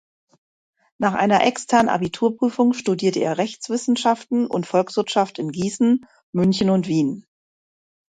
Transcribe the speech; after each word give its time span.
Nach 0.97 1.13
einer 1.13 1.43
externen 1.45 1.87
Abiturprüfung 1.87 2.73
studierte 2.73 3.19
er 3.19 3.37
Rechtswissenschaften 3.37 4.47
und 4.47 4.65
Volkswirtschaft 4.65 5.37
in 5.37 5.51
Gießen, 5.51 6.07
München 6.31 6.71
und 6.71 6.87
Wien. 6.87 7.23